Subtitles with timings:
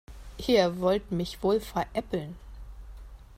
[0.47, 2.35] Ihr wollt mich wohl veräppeln.